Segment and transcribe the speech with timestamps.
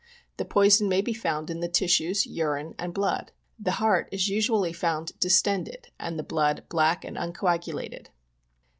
[0.37, 4.73] The poison may be found in the tissues, urine and blood."" The heart is usually
[4.73, 8.07] found distended, and the blood black and uncoagulated."